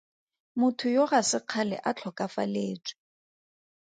[0.59, 2.99] Motho yo ga se kgale a tlhokafaletswe.